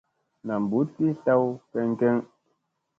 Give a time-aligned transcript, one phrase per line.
[0.45, 2.17] Nam mbuɗ ki tlaw keŋ keŋ.